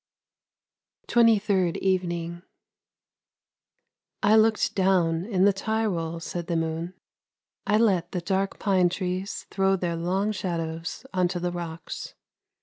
[1.05, 2.41] TWENTY THIRD EVENING"
[4.23, 6.95] I looked down in the Tyrol," said the moon.
[7.67, 12.15] "I let the dark pine trees throw their long shadows on to the rocks.